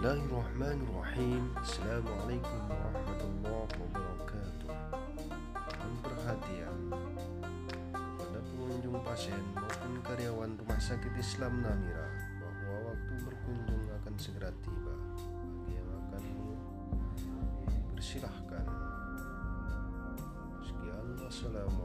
[0.00, 1.52] Bismillahirrahmanirrahim.
[1.60, 4.72] Assalamualaikum warahmatullahi wabarakatuh.
[5.60, 6.78] عليكم perhatian.
[7.92, 12.08] Kepada pengunjung pasien maupun karyawan Rumah Sakit Islam Namira
[12.40, 14.96] Bahwa waktu berkunjung akan segera tiba.
[15.68, 16.24] Bagi yang akan
[17.92, 18.64] bersilahkan.
[20.64, 21.79] Sekian Wassalamualaikum